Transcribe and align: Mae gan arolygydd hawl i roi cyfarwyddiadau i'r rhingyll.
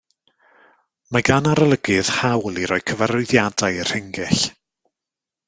Mae 1.17 1.21
gan 1.27 1.49
arolygydd 1.51 2.09
hawl 2.15 2.57
i 2.63 2.65
roi 2.73 2.81
cyfarwyddiadau 2.93 3.79
i'r 3.85 3.93
rhingyll. 3.95 4.43